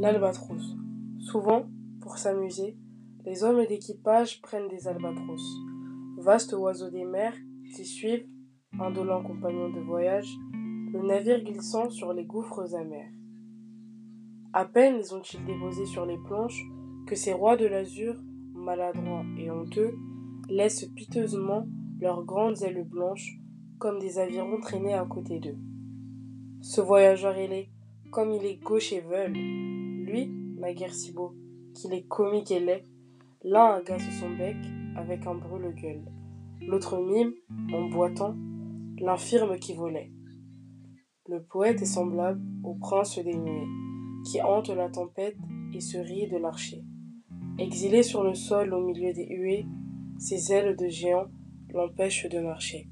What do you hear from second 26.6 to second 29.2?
Ce voyageur ailé, comme il est gauche et